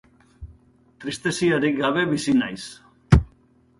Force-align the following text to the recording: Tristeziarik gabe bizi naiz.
Tristeziarik 1.03 1.77
gabe 1.81 2.07
bizi 2.15 2.37
naiz. 2.41 2.67